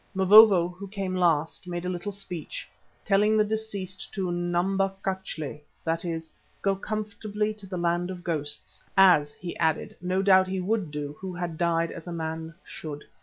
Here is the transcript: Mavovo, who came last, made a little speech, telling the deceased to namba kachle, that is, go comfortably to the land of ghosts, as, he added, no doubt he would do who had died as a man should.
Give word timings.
Mavovo, 0.15 0.67
who 0.67 0.87
came 0.87 1.15
last, 1.15 1.67
made 1.67 1.85
a 1.85 1.89
little 1.89 2.11
speech, 2.11 2.67
telling 3.05 3.37
the 3.37 3.43
deceased 3.43 4.11
to 4.15 4.29
namba 4.31 4.93
kachle, 5.03 5.61
that 5.83 6.03
is, 6.03 6.31
go 6.63 6.75
comfortably 6.75 7.53
to 7.53 7.67
the 7.67 7.77
land 7.77 8.09
of 8.09 8.23
ghosts, 8.23 8.81
as, 8.97 9.33
he 9.33 9.55
added, 9.57 9.95
no 10.01 10.23
doubt 10.23 10.47
he 10.47 10.59
would 10.59 10.89
do 10.89 11.15
who 11.19 11.35
had 11.35 11.55
died 11.55 11.91
as 11.91 12.07
a 12.07 12.11
man 12.11 12.55
should. 12.63 13.03